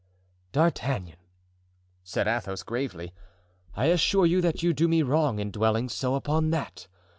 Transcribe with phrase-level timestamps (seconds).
[0.51, 1.17] "D'Artagnan,"
[2.03, 3.13] said Athos, gravely,
[3.75, 6.87] "I assure you that you do me wrong in dwelling so upon that.